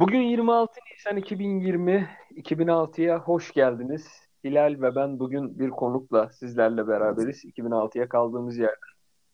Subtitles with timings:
[0.00, 4.08] Bugün 26 Nisan 2020, 2006'ya hoş geldiniz.
[4.44, 7.44] Hilal ve ben bugün bir konukla sizlerle beraberiz.
[7.44, 8.74] 2006'ya kaldığımız yerden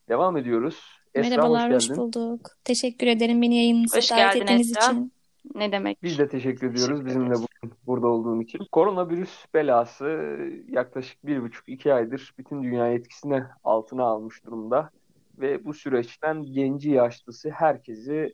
[0.08, 1.00] devam ediyoruz.
[1.14, 2.40] Esra Merhabalar, hoş hoş bulduk.
[2.64, 4.92] Teşekkür ederim beni yayınınıza Hoş davet ettiğiniz Esra.
[4.92, 5.12] için.
[5.54, 6.02] Ne demek?
[6.02, 8.58] Biz de teşekkür ediyoruz Teşekkür bizimle bugün burada olduğun için.
[8.72, 10.38] Koronavirüs belası
[10.68, 14.90] yaklaşık bir buçuk iki aydır bütün dünya etkisine altına almış durumda.
[15.38, 18.32] Ve bu süreçten genci yaşlısı herkesi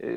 [0.00, 0.08] e,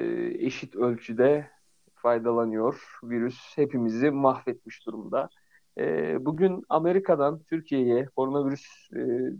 [0.46, 1.50] eşit ölçüde
[1.96, 3.00] faydalanıyor.
[3.04, 5.30] Virüs hepimizi mahvetmiş durumda.
[5.78, 9.00] E, bugün Amerika'dan Türkiye'ye koronavirüs e,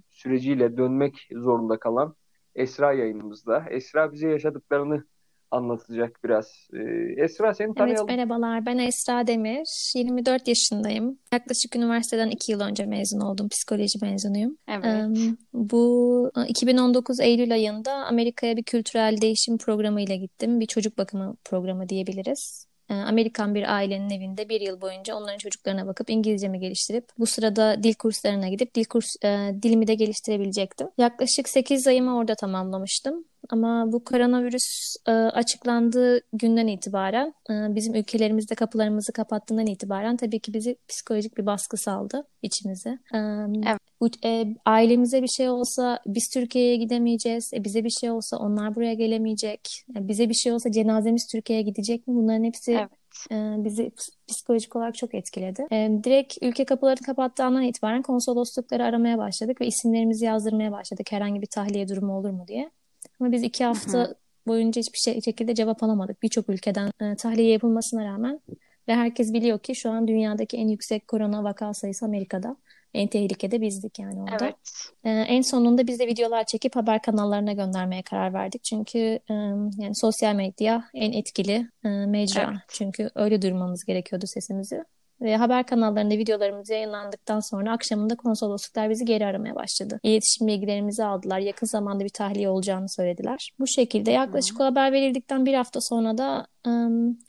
[0.10, 2.16] süreciyle dönmek zorunda kalan
[2.56, 3.66] Esra yayınımızda.
[3.70, 5.06] Esra bize yaşadıklarını
[5.54, 6.68] anlatacak biraz.
[6.74, 6.80] E,
[7.24, 8.08] Esra seni Evet, tanıyalım.
[8.08, 8.66] merhabalar.
[8.66, 9.92] Ben Esra Demir.
[9.96, 11.20] 24 yaşındayım.
[11.34, 13.50] Yaklaşık üniversiteden 2 yıl önce mezun oldum.
[13.50, 14.58] Psikoloji mezunuyum.
[14.68, 14.86] Evet.
[14.86, 20.60] Em, Bu e, 2019 Eylül ayında Amerika'ya bir kültürel değişim programı ile gittim.
[20.60, 22.68] Bir çocuk bakımı programı diyebiliriz.
[22.90, 27.84] E, Amerikan bir ailenin evinde bir yıl boyunca onların çocuklarına bakıp İngilizcemi geliştirip bu sırada
[27.84, 30.88] dil kurslarına gidip dil kurs e, dilimi de geliştirebilecektim.
[30.98, 33.26] Yaklaşık 8 ayımı orada tamamlamıştım.
[33.50, 40.54] Ama bu koronavirüs e, açıklandığı günden itibaren e, bizim ülkelerimizde kapılarımızı kapattığından itibaren tabii ki
[40.54, 42.90] bizi psikolojik bir baskı saldı içimize.
[43.14, 43.18] E,
[43.68, 44.16] Evet.
[44.26, 47.52] e, ailemize bir şey olsa biz Türkiye'ye gidemeyeceğiz.
[47.54, 49.60] E, bize bir şey olsa onlar buraya gelemeyecek.
[49.98, 52.16] E, bize bir şey olsa cenazemiz Türkiye'ye gidecek mi?
[52.16, 52.90] Bunların hepsi Evet.
[53.32, 55.68] e, bizi ps- psikolojik olarak çok etkiledi.
[55.72, 61.48] E, direkt ülke kapılarını kapattığından itibaren konsoloslukları aramaya başladık ve isimlerimizi yazdırmaya başladık herhangi bir
[61.48, 62.72] tahliye durumu olur mu diye.
[63.24, 64.16] Ama biz iki hafta
[64.48, 66.24] boyunca hiçbir şey, şekilde cevap alamadık.
[66.24, 68.40] Birçok ülkeden e, tahliye yapılmasına rağmen
[68.88, 72.58] ve herkes biliyor ki şu an dünyadaki en yüksek korona vaka sayısı Amerika'da.
[72.94, 74.46] En tehlikede bizdik yani orada.
[74.46, 74.56] Evet.
[75.04, 78.64] Ee, en sonunda biz de videolar çekip haber kanallarına göndermeye karar verdik.
[78.64, 79.00] Çünkü
[79.30, 79.34] e,
[79.78, 82.50] yani sosyal medya en etkili e, mecra.
[82.52, 82.62] Evet.
[82.68, 84.84] Çünkü öyle duyurmamız gerekiyordu sesimizi.
[85.24, 90.00] Ve haber kanallarında videolarımız yayınlandıktan sonra akşamında konsolosluklar bizi geri aramaya başladı.
[90.04, 91.40] İletişim bilgilerimizi aldılar.
[91.40, 93.52] Yakın zamanda bir tahliye olacağını söylediler.
[93.60, 96.72] Bu şekilde yaklaşık o haber verildikten bir hafta sonra da e,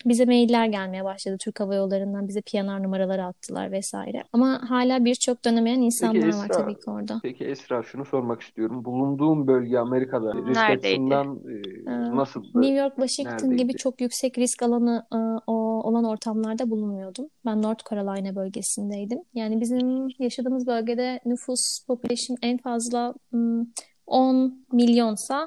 [0.07, 1.37] bize mailler gelmeye başladı.
[1.41, 4.23] Türk Hava Yolları'ndan bize PNR numaraları attılar vesaire.
[4.33, 7.21] Ama hala birçok dönemeyen Peki insanlar var Esra, tabii ki orada.
[7.23, 8.85] peki Esra şunu sormak istiyorum.
[8.85, 10.87] Bulunduğun bölge Amerika'da risk Neredeydi?
[11.15, 12.49] açısından e, Ee, nasıldı?
[12.61, 13.77] New York, Washington gibi Neredeydi?
[13.77, 15.17] çok yüksek risk alanı e,
[15.47, 17.27] o- olan ortamlarda bulunmuyordum.
[17.47, 19.19] Ben North Carolina bölgesindeydim.
[19.35, 23.67] Yani bizim yaşadığımız bölgede nüfus population en fazla hmm,
[24.07, 25.47] 10 milyonsa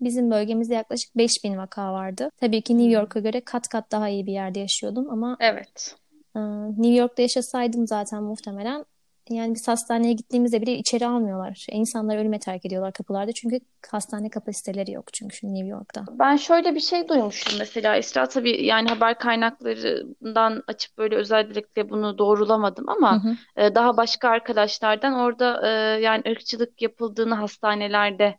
[0.00, 2.30] bizim bölgemizde yaklaşık 5000 vaka vardı.
[2.36, 2.92] Tabii ki New.
[2.92, 5.96] York'a göre kat kat daha iyi bir yerde yaşıyordum ama Evet.
[6.36, 8.84] ee, New York'ta yaşasaydım zaten muhtemelen
[9.30, 11.66] yani biz hastaneye gittiğimizde bile içeri almıyorlar.
[11.70, 13.60] İnsanlar ölüme terk ediyorlar kapılarda çünkü
[13.90, 16.04] hastane kapasiteleri yok çünkü şu New York'ta.
[16.10, 22.18] Ben şöyle bir şey duymuştum mesela Esra tabii yani haber kaynaklarından açıp böyle özellikle bunu
[22.18, 23.62] doğrulamadım Hı ama hı.
[23.62, 28.38] e, daha başka arkadaşlardan orada e, yani ırkçılık yapıldığını hastanelerde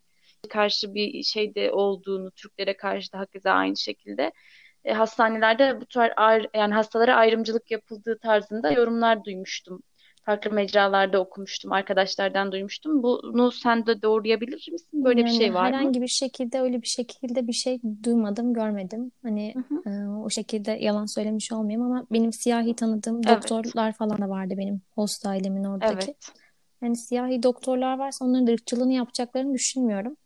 [0.50, 4.32] karşı bir şeyde olduğunu Türklere karşı da hakeza aynı şekilde
[4.86, 9.84] e, hastanelerde bu tarz yani hastalara ayrımcılık yapıldığı tarzında yorumlar duymuştum.
[10.28, 13.04] Farklı mecralarda okumuştum, arkadaşlardan duymuştum.
[13.04, 15.04] Bunu sen de doğrulayabilir misin?
[15.06, 15.78] Böyle bir Yani şey var mı?
[15.78, 19.12] herhangi bir şekilde öyle bir şekilde bir şey duymadım, görmedim.
[19.24, 19.90] Hani Hı hı.
[19.90, 23.52] e, o şekilde yalan söylemiş olmayayım ama benim siyahi tanıdığım Evet.
[23.52, 25.94] doktorlar falan da vardı benim host ailemin oradaki.
[25.94, 26.32] Evet.
[26.82, 30.18] Yani siyahi doktorlar varsa onların da ırkçılığını yapacaklarını düşünmüyorum.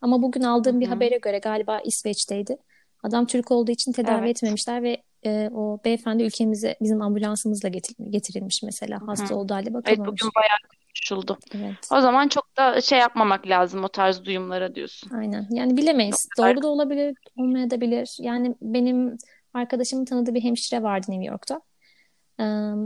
[0.00, 0.94] Ama bugün aldığım bir Hı hı.
[0.94, 2.56] habere göre galiba İsveç'teydi.
[3.02, 4.36] Adam Türk olduğu için tedavi Evet.
[4.36, 8.98] etmemişler ve e, o beyefendi ülkemize bizim ambulansımızla getir- getirilmiş mesela.
[9.06, 9.38] Hasta hı.
[9.38, 10.22] olduğu halde Evet bakılmamış.
[10.22, 10.58] bugün bayağı
[10.88, 11.38] konuşuldu.
[11.54, 11.74] Evet.
[11.92, 15.10] O zaman çok da şey yapmamak lazım o tarz duyumlara diyorsun.
[15.10, 15.46] Aynen.
[15.50, 16.28] Yani bilemeyiz.
[16.38, 18.16] Doğru da olabilir, olmayabilir.
[18.20, 19.16] Yani benim
[19.54, 21.60] arkadaşımın tanıdığı bir hemşire vardı New York'ta.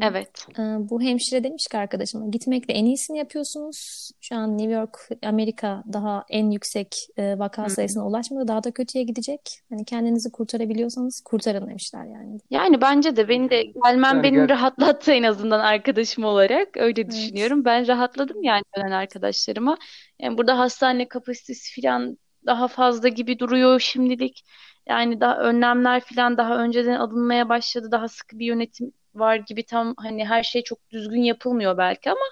[0.03, 0.47] Evet.
[0.59, 4.11] bu hemşire demiş ki arkadaşıma gitmekle en iyisini yapıyorsunuz.
[4.21, 8.49] Şu an New York, Amerika daha en yüksek e, vaka sayısına ulaşmadı.
[8.49, 9.41] Daha da kötüye gidecek.
[9.71, 12.39] Hani kendinizi kurtarabiliyorsanız kurtarın demişler yani.
[12.51, 16.77] Yani bence de beni de gelmem Yani beni ger rahatlattı en azından arkadaşım olarak.
[16.77, 17.13] Öyle Evet.
[17.13, 17.65] düşünüyorum.
[17.65, 19.77] Ben rahatladım yani gelen arkadaşlarıma.
[20.21, 24.45] Yani burada hastane kapasitesi falan daha fazla gibi duruyor şimdilik.
[24.89, 27.89] Yani daha önlemler falan daha önceden alınmaya başladı.
[27.93, 32.25] Daha sıkı bir yönetim var gibi tam hani her şey çok düzgün yapılmıyor belki ama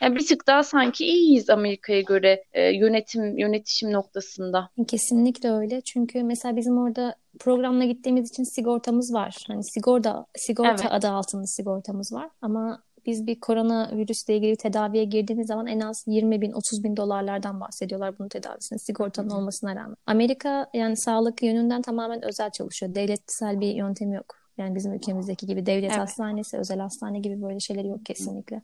[0.00, 4.68] yani bir tık daha sanki iyiyiz Amerika'ya göre e, yönetim yönetişim noktasında.
[4.88, 5.80] Kesinlikle öyle.
[5.80, 9.36] Çünkü mesela bizim orada programla gittiğimiz için sigortamız var.
[9.48, 10.86] Hani sigorta sigorta Evet.
[10.90, 12.28] adı altında sigortamız var.
[12.42, 17.60] Ama biz bir koronavirüsle ilgili tedaviye girdiğimiz zaman en az 20 bin 30 bin dolarlardan
[17.60, 19.96] bahsediyorlar bunun tedavisinin sigortanın olmasına rağmen.
[20.06, 22.94] Amerika yani sağlık yönünden tamamen özel çalışıyor.
[22.94, 24.41] Devletsel bir yöntemi yok.
[24.58, 25.98] Yani bizim ülkemizdeki gibi devlet Evet.
[25.98, 28.62] hastanesi, özel hastane gibi böyle şeyleri yok kesinlikle.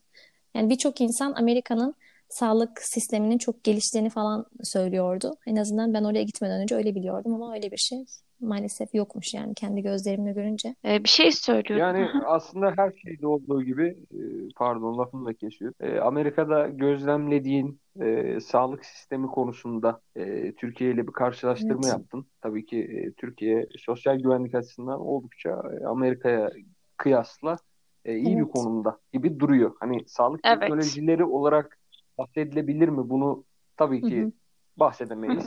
[0.55, 1.95] Yani birçok insan Amerika'nın
[2.29, 5.37] sağlık sisteminin çok geliştiğini falan söylüyordu.
[5.47, 8.05] En azından ben oraya gitmeden önce öyle biliyordum ama öyle bir şey
[8.41, 10.75] maalesef yokmuş yani kendi gözlerimle görünce.
[10.85, 11.79] Ee, bir şey söylüyorum.
[11.79, 14.19] Yani aslında her şeyde olduğu gibi e,
[14.57, 15.73] pardon lafını da kesiyor.
[15.81, 21.99] E, Amerika'da gözlemlediğin e, sağlık sistemi konusunda e, Türkiye ile bir karşılaştırma Evet.
[21.99, 22.27] yaptın.
[22.41, 26.51] Tabii ki e, Türkiye sosyal güvenlik açısından oldukça e, Amerika'ya
[26.97, 27.57] kıyasla
[28.05, 28.53] e, iyi bir Evet.
[28.53, 29.75] konumda gibi duruyor.
[29.81, 30.61] Hani sağlık Evet.
[30.61, 31.79] teknolojileri olarak
[32.19, 33.09] bahsedilebilir mi?
[33.09, 33.45] Bunu
[33.77, 34.33] tabii ki hı.
[34.77, 35.47] bahsedemeyiz.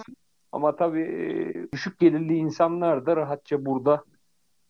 [0.51, 4.03] Ama tabii e, düşük gelirli insanlar da rahatça burada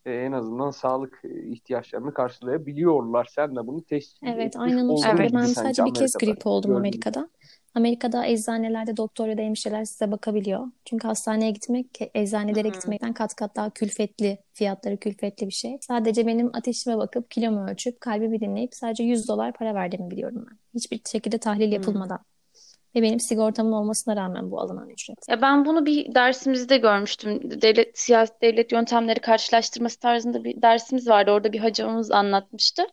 [0.06, 3.28] e, en azından sağlık e, ihtiyaçlarını karşılayabiliyorlar.
[3.36, 5.02] Sen de bunu teşhis Evet, aynen o.
[5.16, 5.34] Evet.
[5.34, 6.80] Ben sadece bir kez grip oldum gördüğün.
[6.80, 7.30] Amerika'da.
[7.76, 10.68] Amerika'da eczanelerde doktor ya da hemşireler size bakabiliyor.
[10.86, 12.74] Çünkü hastaneye gitmek, eczanelere Hı hı.
[12.74, 15.78] gitmekten kat kat daha külfetli, fiyatları külfetli bir şey.
[15.82, 20.58] Sadece benim ateşime bakıp, kilomu ölçüp, kalbimi dinleyip sadece 100 dolar para verdiğimi biliyorum ben.
[20.74, 22.20] Hiçbir şekilde tahlil yapılmadan.
[22.96, 25.18] Ve benim sigortamın olmasına rağmen bu alınan ücret.
[25.30, 27.62] Ya ben bunu bir dersimizde görmüştüm.
[27.62, 31.32] Devlet, siyaset devlet yöntemleri karşılaştırması tarzında bir dersimiz vardı.
[31.32, 32.84] Orada bir hocamız anlatmıştı.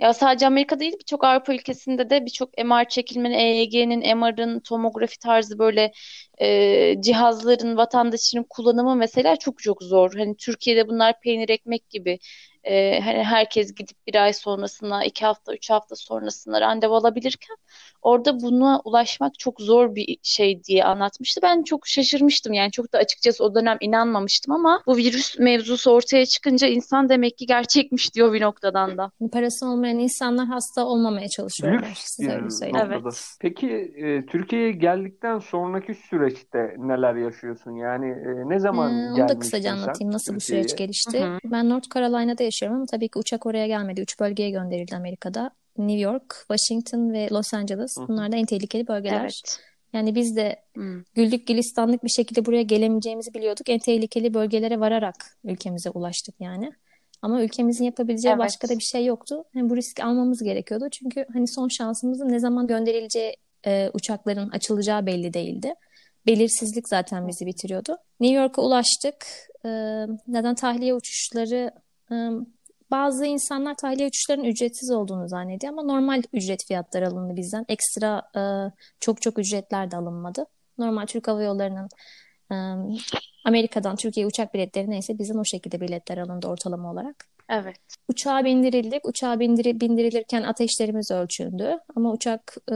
[0.00, 5.58] Ya sadece Amerika değil birçok Avrupa ülkesinde de birçok MR çekilmenin, EEG'nin, MR'ın, tomografi tarzı
[5.58, 5.92] böyle
[6.40, 10.14] e, cihazların vatandaşının kullanımı mesela çok çok zor.
[10.14, 12.18] Hani Türkiye'de bunlar peynir ekmek gibi.
[12.64, 17.56] E, hani herkes gidip bir ay sonrasına, iki hafta, üç hafta sonrasına randevu alabilirken
[18.02, 21.40] orada buna ulaşmak çok zor bir şey diye anlatmıştı.
[21.42, 26.26] Ben çok şaşırmıştım yani çok da açıkçası o dönem inanmamıştım ama bu virüs mevzusu ortaya
[26.26, 29.10] çıkınca insan demek ki gerçekmiş diyor bir noktadan da.
[29.20, 31.88] Yani parası olmayan insanlar hasta olmaya çalışıyorlar.
[31.88, 32.76] Lüks Size bir öyle söyleyeyim.
[32.86, 33.04] Evet.
[33.04, 33.16] noktada.
[33.40, 33.66] Peki
[33.96, 37.72] e, Türkiye'ye geldikten sonraki süreçte neler yaşıyorsun?
[37.72, 41.20] Yani e, ne zaman Ee, onu da kısaca anlatayım nasıl bu süreç gelişti.
[41.20, 41.38] Hı hı.
[41.44, 44.00] Ben North Carolina'da yaşıyorum ama tabii ki uçak oraya gelmedi.
[44.00, 45.50] Üç bölgeye gönderildi Amerika'da.
[45.78, 47.96] New York, Washington ve Los Angeles.
[47.96, 49.20] Bunlar da en tehlikeli bölgeler.
[49.20, 49.58] Evet.
[49.92, 51.02] Yani biz de Hmm.
[51.14, 53.68] güllük gülistanlık bir şekilde buraya gelemeyeceğimizi biliyorduk.
[53.68, 55.14] En tehlikeli bölgelere vararak
[55.44, 56.72] ülkemize ulaştık yani.
[57.22, 58.80] Ama ülkemizin yapabileceği başka da Evet.
[58.80, 59.44] bir şey yoktu.
[59.54, 60.88] Hani bu riski almamız gerekiyordu.
[60.90, 65.74] Çünkü hani son şansımızın ne zaman gönderileceği e, uçakların açılacağı belli değildi.
[66.26, 67.96] Belirsizlik zaten bizi bitiriyordu.
[68.20, 69.26] New York'a ulaştık.
[69.64, 69.68] E,
[70.26, 71.70] neden tahliye uçuşları
[72.90, 77.64] bazı insanlar tahliye uçuşlarının ücretsiz olduğunu zannediyor ama normal ücret fiyatları alındı bizden.
[77.68, 78.30] Ekstra
[79.00, 80.46] çok çok ücretler de alınmadı.
[80.78, 81.88] Normal Türk Hava Yolları'nın
[83.44, 87.37] Amerika'dan Türkiye'ye uçak biletleri neyse bizden o şekilde biletler alındı ortalama olarak.
[87.48, 87.76] Evet.
[88.08, 89.08] Uçağa bindirildik.
[89.08, 91.78] Uçağa bindiri, bindirilirken ateşlerimiz ölçüldü.
[91.96, 92.74] Ama uçak e,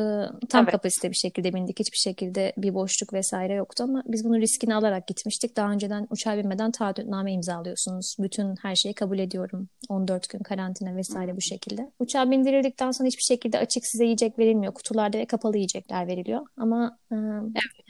[0.48, 0.72] tam Evet.
[0.72, 1.80] kapasite bir şekilde bindik.
[1.80, 5.56] Hiçbir şekilde bir boşluk vesaire yoktu ama biz bunun riskini alarak gitmiştik.
[5.56, 8.16] Daha önceden uçağa binmeden taahhütname imzalıyorsunuz.
[8.18, 9.68] Bütün her şeyi kabul ediyorum.
[9.88, 11.90] 14 gün karantina vesaire bu şekilde.
[11.98, 14.74] Uçağa bindirildikten sonra hiçbir şekilde açık size yiyecek verilmiyor.
[14.74, 16.46] Kutularda ve kapalı yiyecekler veriliyor.
[16.56, 17.16] Ama e,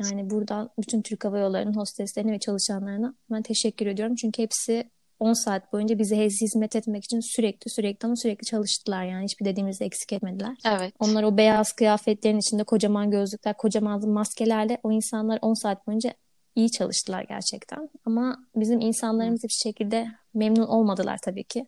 [0.02, 4.14] yani buradan bütün Türk Hava Yolları'nın hosteslerine ve çalışanlarına ben teşekkür ediyorum.
[4.14, 4.90] Çünkü hepsi
[5.22, 9.84] 10 saat boyunca bize hizmet etmek için sürekli sürekli ama sürekli çalıştılar yani hiçbir dediğimizi
[9.84, 10.56] eksik etmediler.
[10.66, 10.94] Evet.
[10.98, 16.14] Onlar o beyaz kıyafetlerin içinde kocaman gözlükler, kocaman maskelerle o insanlar 10 saat boyunca
[16.54, 17.90] iyi çalıştılar gerçekten.
[18.04, 21.66] Ama bizim insanlarımız hiçbir şekilde memnun olmadılar tabii ki.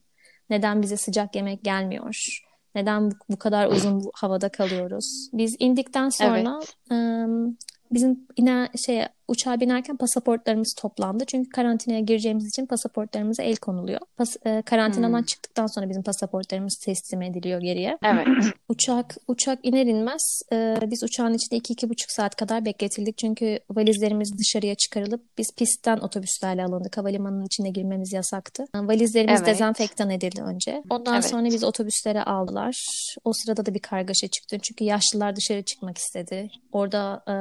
[0.51, 2.41] Neden bize sıcak yemek gelmiyor?
[2.75, 5.31] Neden bu, bu kadar uzun bu havada kalıyoruz?
[5.33, 6.61] Biz indikten sonra
[6.93, 7.59] ım,
[7.91, 11.25] bizim iner şey uçağa binerken pasaportlarımız toplandı.
[11.27, 14.01] Çünkü karantinaya gireceğimiz için pasaportlarımıza el konuluyor.
[14.17, 15.25] Pas, e, karantinadan Hmm.
[15.25, 17.99] çıktıktan sonra bizim pasaportlarımız teslim ediliyor geriye.
[18.05, 18.27] Evet.
[18.69, 23.19] Uçak uçak iner inmez e, biz uçağın içinde iki iki buçuk saat kadar bekletildik.
[23.19, 26.97] Çünkü valizlerimiz dışarıya çıkarılıp biz pistten otobüslerle alındık.
[26.99, 28.65] Havalimanının içine girmemiz yasaktı.
[28.75, 29.47] Valizlerimiz Evet.
[29.47, 30.83] dezenfektan edildi önce.
[30.91, 31.25] Ondan Evet.
[31.25, 32.87] sonra bizi otobüslere aldılar.
[33.25, 34.59] O sırada da bir kargaşa çıktı.
[34.63, 36.49] Çünkü yaşlılar dışarı çıkmak istedi.
[36.73, 37.35] Orada e,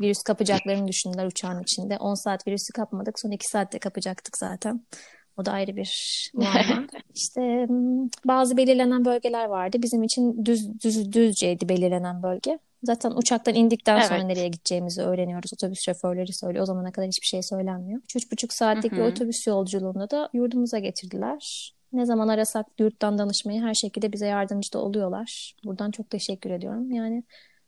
[0.00, 1.96] virüs kapacaklarını düşündüler uçağın içinde.
[1.98, 3.20] 10 saat virüsü kapmadık.
[3.20, 4.80] Son 2 saatte kapacaktık zaten.
[5.36, 6.86] O da ayrı bir muamma.
[7.14, 7.66] İşte
[8.24, 9.76] bazı belirlenen bölgeler vardı.
[9.82, 12.58] Bizim için düz, düz düzceydi belirlenen bölge.
[12.82, 14.26] Zaten uçaktan indikten sonra Evet.
[14.26, 15.52] nereye gideceğimizi öğreniyoruz.
[15.52, 16.62] Otobüs şoförleri söylüyor.
[16.62, 18.00] O zamana kadar hiçbir şey söylenmiyor.
[18.00, 21.72] 3,5 saatlik Hı bir otobüs yolculuğunda da yurdumuza getirdiler.
[21.92, 25.54] Ne zaman arasak yurttan danışmayı her şekilde bize yardımcı da oluyorlar.
[25.64, 26.90] Buradan çok teşekkür ediyorum.
[26.90, 27.24] Yani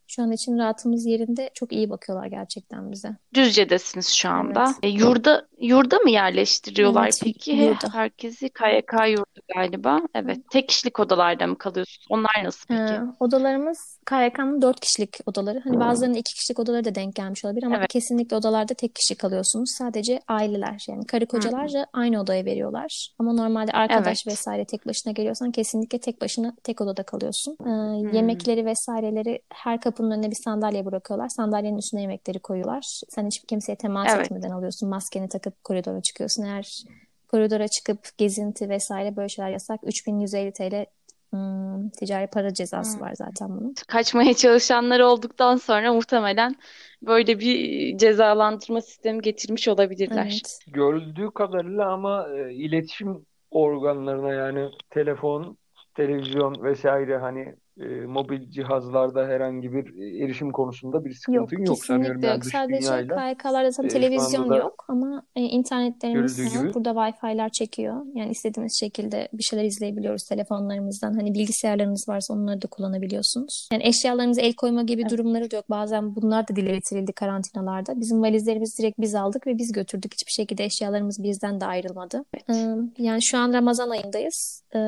[0.07, 1.51] Şu an için rahatımız yerinde.
[1.55, 3.17] Çok iyi bakıyorlar gerçekten bize.
[3.35, 4.65] Düzce'desiniz şu anda.
[4.65, 4.77] Evet.
[4.83, 7.51] E, yurda yurda mı yerleştiriyorlar Evet, peki?
[7.53, 7.95] Yurda.
[7.95, 10.01] Herkesi KYK yurdu galiba.
[10.15, 10.39] Evet.
[10.51, 12.07] Tek kişilik odalarda mı kalıyorsunuz?
[12.11, 12.81] Onlar nasıl peki?
[12.93, 15.61] Ee, odalarımız KYK'nın 4 kişilik odaları.
[15.65, 17.89] Hani bazılarının 2 kişilik odaları da denk gelmiş olabilir ama Evet.
[17.89, 19.71] kesinlikle odalarda tek kişi kalıyorsunuz.
[19.79, 23.09] Sadece aileler yani karı kocalarca aynı odaya veriyorlar.
[23.19, 24.27] Ama normalde arkadaş Evet.
[24.27, 27.57] vesaire tek başına geliyorsan kesinlikle tek başına tek odada kalıyorsun.
[27.67, 31.29] Ee, Yemekleri vesaireleri her kapının önüne bir sandalye bırakıyorlar.
[31.29, 33.01] Sandalyenin üstüne yemekleri koyuyorlar.
[33.09, 34.27] Sen hiç kimseye temas Evet.
[34.27, 34.89] etmeden alıyorsun.
[34.89, 36.43] Maskeni takıp koridora çıkıyorsun.
[36.43, 36.85] Eğer
[37.29, 39.81] koridora çıkıp gezinti vesaire böyle şeyler yasak.
[39.85, 40.87] 3150 TL
[41.31, 43.75] hmm, ticari para cezası var zaten bunun.
[43.89, 46.57] Kaçmaya çalışanlar olduktan sonra muhtemelen
[47.03, 50.31] böyle bir cezalandırma sistemi getirmiş olabilirler.
[50.33, 50.59] Evet.
[50.67, 55.57] Görüldüğü kadarıyla ama e, iletişim organlarına yani telefon,
[55.95, 61.19] televizyon vesaire hani e, mobil cihazlarda herhangi bir e, erişim konusunda bir Yok,
[61.51, 62.69] sıkıntın yok sanıyorum kesinlikle yok.
[62.69, 63.17] Sadece dünyayla.
[63.35, 68.03] KYK'larda tabii E, televizyon yok ama e, internetlerimiz gibi Burada Wi-Fi'ler çekiyor.
[68.15, 71.15] Yani istediğimiz şekilde bir şeyler izleyebiliyoruz telefonlarımızdan.
[71.15, 73.69] Hani bilgisayarlarınız varsa onları da kullanabiliyorsunuz.
[73.73, 75.11] Yani eşyalarımıza el koyma gibi Evet.
[75.11, 75.71] durumları da yok.
[75.71, 78.01] Bazen bunlar da dile getirildi karantinalarda.
[78.01, 80.13] Bizim valizlerimizi direkt biz aldık ve biz götürdük.
[80.15, 82.25] Hiçbir şekilde eşyalarımız bizden de ayrılmadı.
[82.35, 82.45] Evet.
[82.51, 84.63] Ee, Yani şu an Ramazan ayındayız.
[84.75, 84.79] Ee,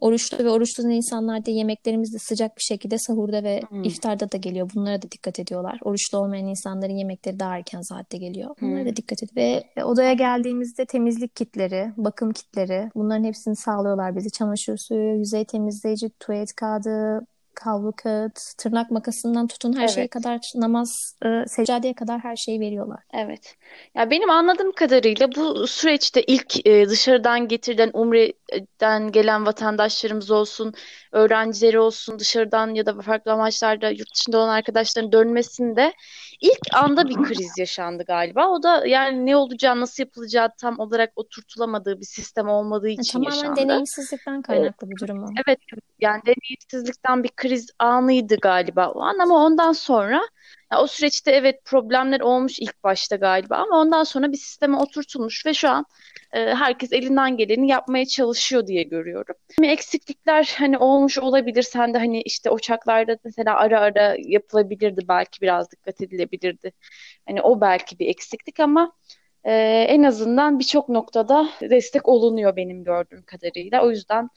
[0.00, 3.84] Oruçlu ve oruç tutan insanlar da yemeklerimiz de sıcak bir şekilde sahurda ve Hmm.
[3.84, 4.70] iftarda da geliyor.
[4.74, 5.78] Bunlara da dikkat ediyorlar.
[5.84, 8.50] Oruçlu olmayan insanların yemekleri daha erken saatte geliyor.
[8.60, 8.86] Bunlara Hmm.
[8.88, 9.62] da dikkat ediyor.
[9.76, 14.30] Ve odaya geldiğimizde temizlik kitleri, bakım kitleri bunların hepsini sağlıyorlar bize.
[14.30, 17.20] Çamaşır suyu, yüzey temizleyici, tuvalet kağıdı,
[17.62, 20.10] havlu kağıt, tırnak makasından tutun her şeye Evet.
[20.10, 23.00] kadar namaz, e, seccadeye kadar her şeyi veriyorlar.
[23.14, 23.56] Evet.
[23.94, 27.90] Ya benim anladığım kadarıyla bu süreçte ilk e, dışarıdan getirilen
[28.52, 30.74] Umre'den gelen vatandaşlarımız olsun,
[31.12, 35.92] öğrencileri olsun, dışarıdan ya da farklı amaçlarda yurt dışında olan arkadaşların dönmesinde
[36.40, 38.48] ilk anda bir kriz yaşandı galiba.
[38.48, 43.12] O da yani ne olacağı, nasıl yapılacağı tam olarak oturtulamadığı bir sistem olmadığı Yani için
[43.12, 43.60] tamamen yaşandı.
[43.60, 45.26] deneyimsizlikten E, kaynaklı bir durum o.
[45.46, 45.58] Evet,
[46.00, 50.20] yani deneyimsizlikten bir kriz anıydı galiba o an ama ondan sonra
[50.72, 55.46] ya o süreçte evet problemler olmuş ilk başta galiba ama ondan sonra bir sisteme oturtulmuş
[55.46, 55.86] ve şu an
[56.32, 59.34] e, herkes elinden geleni yapmaya çalışıyor diye görüyorum.
[59.54, 61.62] Kimi eksiklikler hani olmuş olabilir.
[61.62, 66.72] Sen de hani işte uçaklarda mesela ara ara yapılabilirdi belki biraz dikkat edilebilirdi.
[67.26, 68.92] Hani o belki bir eksiklik ama
[69.44, 69.52] e,
[69.88, 73.84] en azından birçok noktada destek olunuyor benim gördüğüm kadarıyla.
[73.84, 74.28] O yüzden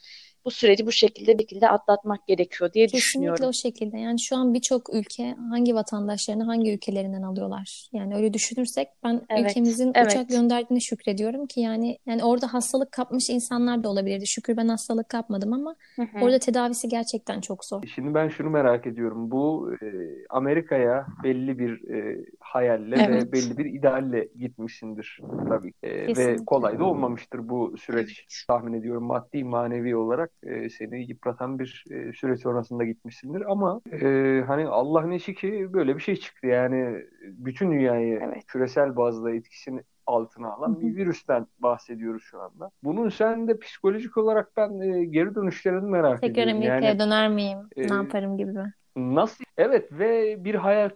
[0.46, 3.46] bu süreci bu şekilde bir şekilde atlatmak gerekiyor diye Kesinlikle düşünüyorum.
[3.48, 3.98] o şekilde.
[3.98, 7.90] Yani şu an birçok ülke hangi vatandaşlarını hangi ülkelerinden alıyorlar?
[7.94, 10.30] Yani öyle düşünürsek ben Evet, ülkemizin uçak evet.
[10.30, 14.28] gönderdiğine şükrediyorum ki yani yani orada hastalık kapmış insanlar da olabilirdi.
[14.28, 16.26] Şükür ben hastalık kapmadım ama Hı hı.
[16.26, 17.84] orada tedavisi gerçekten çok zor.
[17.96, 19.32] Şimdi ben şunu merak ediyorum.
[19.32, 19.86] Bu e,
[20.30, 23.34] Amerika'ya belli bir e, hayalle ve Evet.
[23.34, 25.20] belli bir idealle gitmişsindir
[25.50, 25.74] tabii.
[25.84, 26.46] E, ve Kesinlikle.
[26.46, 28.20] kolay da olmamıştır bu süreç.
[28.20, 28.44] Evet.
[28.48, 33.52] Tahmin ediyorum maddi manevi olarak e, seni yıpratan bir e, süreç sonrasında gitmişsindir.
[33.52, 36.48] Ama e, hani Allah ne ki böyle bir şey çıktı.
[36.48, 38.46] Yani bütün dünyayı Evet.
[38.48, 42.72] küresel bazda etkisini altına alan bir virüsten bahsediyoruz şu anda.
[42.84, 46.48] Bunun sen de psikolojik olarak ben e, geri dönüşlerini merak Tekrar ediyorum.
[46.48, 47.70] Amerika'ya Yani döner miyim?
[47.78, 48.74] e, Ne yaparım gibi mi?
[48.96, 49.44] Nasıl?
[49.58, 50.90] Evet ve bir hayal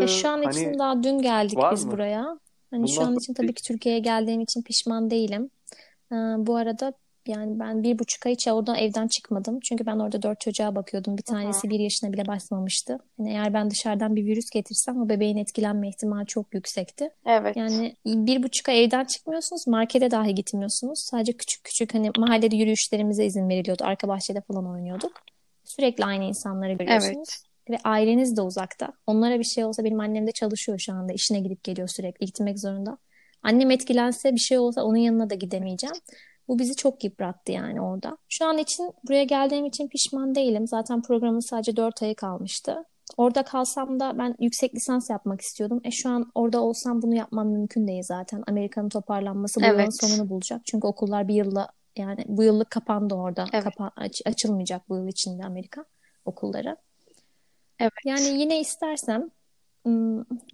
[0.00, 1.90] Ya kırıklığı şu an için hani daha dün geldik biz mı?
[1.90, 2.38] buraya.
[2.70, 5.50] Hani şu Bundan an sonra için tabii ki Türkiye'ye geldiğim için pişman değilim.
[6.12, 6.92] Ee, bu arada
[7.26, 9.60] yani ben bir buçuk ay hiç oradan evden çıkmadım.
[9.60, 11.18] Çünkü ben orada dört çocuğa bakıyordum.
[11.18, 12.98] Bir tanesi bir yaşına bile basmamıştı.
[13.18, 17.10] Yani eğer ben dışarıdan bir virüs getirsem o bebeğin etkilenme ihtimali çok yüksekti.
[17.26, 17.56] Evet.
[17.56, 19.66] Yani bir buçuk ay evden çıkmıyorsunuz.
[19.66, 20.98] Markete dahi gitmiyorsunuz.
[20.98, 23.84] Sadece küçük küçük hani mahallede yürüyüşlerimize izin veriliyordu.
[23.84, 25.12] Arka bahçede falan oynuyorduk.
[25.64, 27.28] Sürekli aynı insanları görüyorsunuz.
[27.30, 27.50] Evet.
[27.70, 28.92] Ve aileniz de uzakta.
[29.06, 31.12] Onlara bir şey olsa benim annem de çalışıyor şu anda.
[31.12, 32.26] İşine gidip geliyor sürekli.
[32.26, 32.98] Gitmek zorunda.
[33.42, 35.96] Annem etkilense bir şey olsa onun yanına da gidemeyeceğim.
[36.50, 38.16] Bu bizi çok yıprattı yani orada.
[38.28, 40.66] Şu an için buraya geldiğim için pişman değilim.
[40.66, 42.84] Zaten programın sadece 4 ayı kalmıştı.
[43.16, 45.80] Orada kalsam da ben yüksek lisans yapmak istiyordum.
[45.84, 48.42] E şu an orada olsam bunu yapmam mümkün değil zaten.
[48.48, 50.00] Amerika'nın toparlanması bu yılın Evet.
[50.00, 50.60] sonunu bulacak.
[50.64, 53.46] Çünkü okullar bir yılla yani bu yıllık kapandı orada.
[53.52, 53.64] Evet.
[53.64, 55.84] Kapa aç- açılmayacak bu yıl içinde Amerika
[56.24, 56.76] okulları.
[57.80, 57.92] Evet.
[58.04, 59.30] Yani yine istersem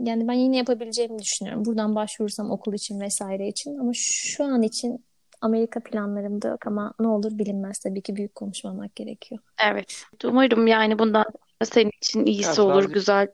[0.01, 1.65] yani ben yine yapabileceğimi düşünüyorum.
[1.65, 5.05] Buradan başvurursam okul için vesaire için ama şu an için
[5.41, 9.41] Amerika planlarımda yok ama ne olur bilinmez tabii ki büyük konuşmamak gerekiyor.
[9.71, 10.05] Evet.
[10.25, 11.25] Umarım yani bundan
[11.65, 13.29] senin için Ya iyisi olur, sadece güzel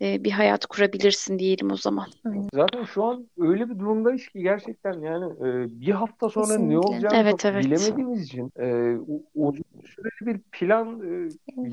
[0.00, 2.06] e, bir hayat kurabilirsin diyelim o zaman.
[2.26, 2.48] Aynen.
[2.54, 6.78] Zaten şu an öyle bir durumdayız ki gerçekten yani e, bir hafta sonra ne Kesinlikle.
[6.78, 7.64] olacağını Evet, evet.
[7.64, 8.96] bilemediğimiz için e,
[9.34, 11.28] uzun süreli bir plan e,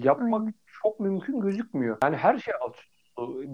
[0.05, 0.53] yapmak aynen.
[0.83, 1.97] çok mümkün gözükmüyor.
[2.03, 2.96] Yani her şey alt üst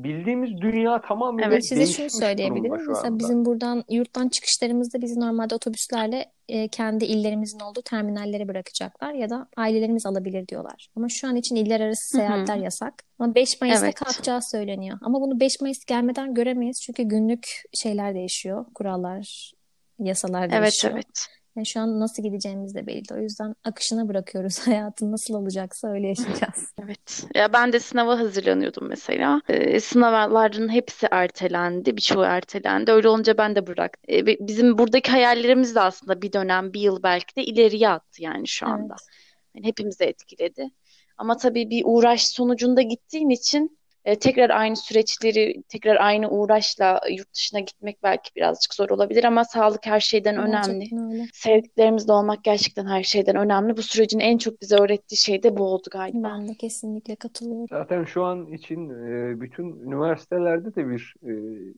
[0.03, 2.79] bildiğimiz dünya tamamen Evet, size şunu söyleyebilirim.
[2.79, 9.13] şu Mesela bizim buradan yurttan çıkışlarımızda bizi normalde otobüslerle e, kendi illerimizin olduğu terminallere bırakacaklar
[9.13, 10.88] ya da ailelerimiz alabilir diyorlar.
[10.96, 12.93] Ama şu an için iller arası seyahatler yasak.
[13.20, 13.96] Ama 5 Mayıs'ta Evet.
[13.96, 14.98] kalkacağı söyleniyor.
[15.01, 19.51] Ama bunu 5 Mayıs gelmeden göremeyiz çünkü günlük şeyler değişiyor, kurallar,
[20.00, 20.93] yasalar Evet değişiyor.
[20.93, 21.27] evet.
[21.55, 23.13] Yani şu an nasıl gideceğimiz de belli.
[23.13, 24.60] O yüzden akışına bırakıyoruz.
[24.67, 26.74] Hayatın nasıl olacaksa öyle yaşayacağız.
[26.83, 27.25] Evet.
[27.36, 29.41] Ya ben de sınava hazırlanıyordum mesela.
[29.50, 31.98] Ee, sınavların hepsi ertelendi.
[31.98, 32.91] Birçoğu ertelendi.
[32.91, 34.25] Öyle olunca ben de bıraktım.
[34.25, 38.48] Bi- bizim buradaki hayallerimiz de aslında bir dönem, bir yıl belki de ileriye attı yani
[38.48, 38.95] şu anda.
[39.00, 39.07] Evet.
[39.55, 40.69] Yani hepimizi etkiledi.
[41.17, 47.33] Ama tabii bir uğraş sonucunda gittiğin için e, tekrar aynı süreçleri, tekrar aynı uğraşla yurt
[47.33, 50.79] dışına gitmek belki birazcık zor olabilir ama sağlık her şeyden önemli.
[50.79, 51.25] Gerçekten öyle.
[51.33, 53.77] Sevdiklerimizle olmak gerçekten her şeyden önemli.
[53.77, 56.24] Bu sürecin en çok bize öğrettiği şey de bu oldu galiba.
[56.24, 57.67] Ben de kesinlikle katılıyorum.
[57.69, 61.31] Zaten şu an için e, bütün üniversitelerde de bir e,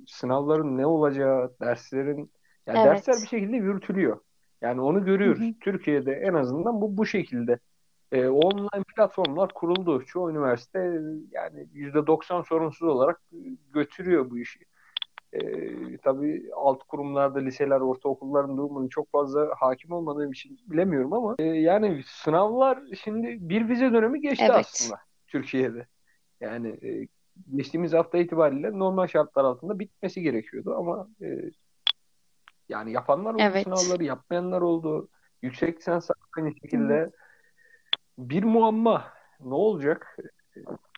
[0.08, 2.32] sınavların ne olacağı, derslerin
[2.68, 2.86] yani Evet.
[2.86, 4.20] dersler bir şekilde yürütülüyor.
[4.62, 5.42] Yani onu görüyoruz.
[5.42, 5.54] Hı hı.
[5.62, 7.60] Türkiye'de en azından bu bu şekilde.
[8.12, 10.06] E, online platformlar kuruldu.
[10.06, 10.80] Çoğu üniversite
[11.32, 13.22] yani %90 sorunsuz olarak
[13.74, 14.60] götürüyor bu işi.
[15.34, 15.42] E,
[15.98, 22.04] tabii alt kurumlarda, liseler, ortaokulların durumunu çok fazla hakim olmadığım için bilemiyorum ama e, yani
[22.06, 24.66] sınavlar şimdi bir vize dönemi geçti Evet.
[24.66, 25.88] aslında Türkiye'de.
[26.42, 27.08] Yani e,
[27.56, 31.52] geçtiğimiz hafta itibariyle normal şartlar altında bitmesi gerekiyordu ama e,
[32.70, 33.64] yani yapanlar oldu Evet.
[33.64, 35.10] sınavları, yapmayanlar oldu.
[35.42, 37.12] Yüksek lisans aynı şekilde.
[38.18, 39.06] Bir muamma.
[39.40, 40.18] Ne olacak?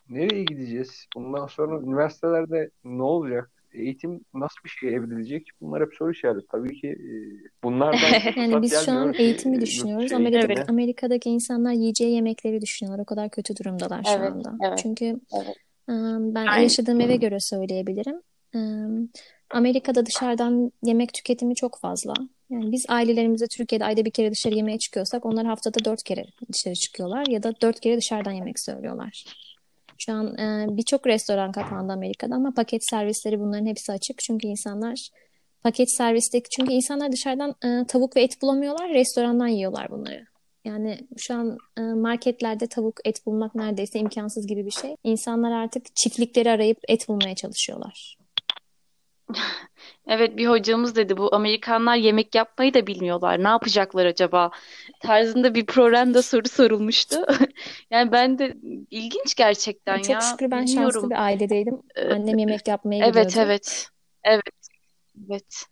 [0.08, 1.06] Nereye gideceğiz?
[1.16, 3.50] Bundan sonra üniversitelerde ne olacak?
[3.72, 5.48] Eğitim nasıl bir şeye evrilecek?
[5.60, 6.46] Bunlar hep soru işareti.
[6.52, 7.10] Tabii ki e,
[7.64, 7.98] bunlardan
[8.36, 10.12] Yani biz şu an ki, eğitimi yurt düşünüyoruz.
[10.12, 10.36] eğitimi.
[10.36, 10.70] Evet.
[10.70, 13.02] Amerika'daki insanlar yiyeceği yemekleri düşünüyorlar.
[13.02, 14.56] O kadar kötü durumdalar şu Evet, anda.
[14.62, 15.56] evet, Çünkü evet.
[15.88, 15.92] e,
[16.34, 16.62] ben Aynen.
[16.62, 18.22] yaşadığım eve göre söyleyebilirim.
[19.50, 22.14] Amerika'da dışarıdan yemek tüketimi çok fazla.
[22.50, 26.74] Yani biz ailelerimize Türkiye'de ayda bir kere dışarı yemeğe çıkıyorsak onlar haftada dört kere dışarı
[26.74, 29.24] çıkıyorlar ya da dört kere dışarıdan yemek söylüyorlar.
[29.98, 34.18] Şu an e, birçok restoran kapandı Amerika'da ama paket servisleri bunların hepsi açık.
[34.18, 35.08] Çünkü insanlar
[35.62, 40.26] paket servisteki çünkü insanlar dışarıdan e, tavuk ve et bulamıyorlar, restorandan yiyorlar bunları.
[40.64, 44.96] Yani şu an e, marketlerde tavuk, et bulmak neredeyse imkansız gibi bir şey.
[45.04, 48.17] İnsanlar artık çiftlikleri arayıp et bulmaya çalışıyorlar.
[50.06, 53.44] Evet bir hocamız dedi bu Amerikanlar yemek yapmayı da bilmiyorlar.
[53.44, 54.50] Ne yapacaklar acaba?
[55.00, 57.16] Tarzında bir programda soru sorulmuştu.
[57.90, 58.54] Yani ben de
[58.90, 60.20] ilginç gerçekten çok ya.
[60.20, 60.92] şükür ben Bilmiyorum.
[60.92, 61.82] şanslı bir ailedeydim.
[61.96, 63.38] Ee, Annem yemek yapmaya Evet gidiyordu.
[63.38, 63.88] evet.
[64.24, 64.42] Evet.
[65.30, 65.64] Evet.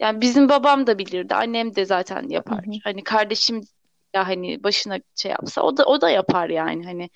[0.00, 1.34] Yani bizim babam da bilirdi.
[1.34, 2.66] Annem de zaten yapar.
[2.66, 2.74] Hı hı.
[2.84, 3.60] Hani kardeşim
[4.14, 7.10] ya hani başına şey yapsa o da o da yapar yani hani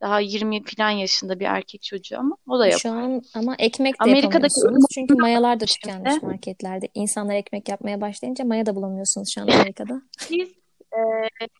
[0.00, 3.02] daha 20 falan yaşında bir erkek çocuğu ama o da Şu yapar.
[3.02, 4.54] an ama ekmek de Amerika'daki.
[4.94, 6.88] Çünkü mayalar da tükenmiş marketlerde.
[6.94, 10.02] İnsanlar ekmek yapmaya başlayınca maya da bulamıyorsunuz şu an Amerika'da.
[10.30, 10.48] Biz
[10.92, 11.00] e,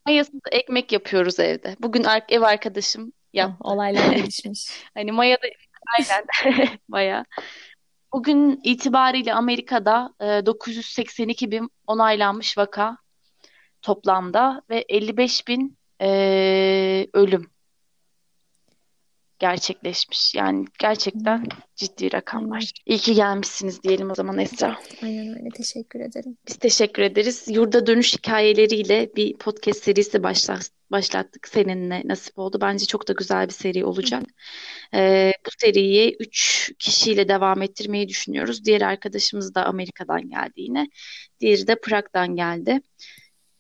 [0.07, 1.77] mayasız ekmek yapıyoruz evde.
[1.81, 3.57] Bugün ev arkadaşım yaptı.
[3.61, 4.69] Ah, olaylar gelişmiş.
[4.95, 5.47] Hani maya da
[5.99, 6.25] aynen
[6.89, 7.25] maya.
[8.13, 12.97] Bugün itibariyle Amerika'da e, 982 bin onaylanmış vaka
[13.83, 17.51] toplamda ve 55 bin e, ölüm
[19.41, 20.35] gerçekleşmiş.
[20.35, 22.73] Yani gerçekten ciddi rakamlar.
[22.87, 24.79] İyi ki gelmişsiniz diyelim o zaman Esra.
[25.03, 25.49] Aynen öyle.
[25.57, 26.37] Teşekkür ederim.
[26.49, 27.45] Biz teşekkür ederiz.
[27.49, 31.49] Yurda dönüş hikayeleriyle bir podcast serisi başla- başlattık.
[31.49, 32.59] Seninle nasip oldu.
[32.61, 34.23] Bence çok da güzel bir seri olacak.
[34.95, 38.65] Ee, bu seriyi 3 kişiyle devam ettirmeyi düşünüyoruz.
[38.65, 40.89] Diğer arkadaşımız da Amerika'dan geldi yine.
[41.41, 42.81] Diğeri de Prag'dan geldi.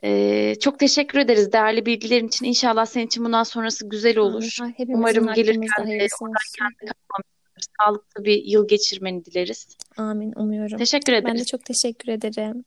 [0.04, 2.46] Ee, çok teşekkür ederiz değerli bilgilerin için.
[2.46, 4.58] İnşallah senin için bundan sonrası güzel olur.
[4.76, 6.06] Hepimizin Umarım gelirken de.
[7.80, 9.76] Sağlıklı bir yıl geçirmeni dileriz.
[9.96, 10.32] Amin.
[10.36, 10.78] Umuyorum.
[10.78, 11.46] Teşekkür Ben de ederiz.
[11.46, 12.64] çok teşekkür ederim.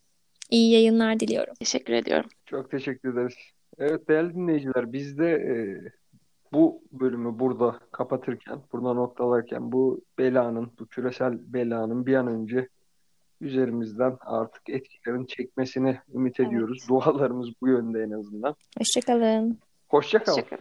[0.49, 1.53] İyi yayınlar diliyorum.
[1.59, 2.29] Teşekkür ediyorum.
[2.45, 3.35] Çok teşekkür ederiz.
[3.77, 5.53] Evet değerli dinleyiciler biz de e,
[6.53, 12.67] bu bölümü burada kapatırken, burada noktalarken bu belanın, bu küresel belanın bir an önce
[13.43, 16.49] üzerimizden artık etkilerin çekmesini ümit Evet.
[16.49, 16.85] ediyoruz.
[16.89, 18.55] Dualarımız bu yönde en azından.
[18.77, 19.59] Hoşçakalın.
[19.89, 20.35] Hoşça kalın.
[20.35, 20.51] Teşekkür